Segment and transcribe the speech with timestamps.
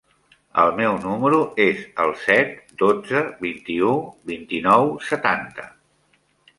[0.61, 3.95] El meu número es el set, dotze, vint-i-u,
[4.35, 5.73] vint-i-nou, setanta.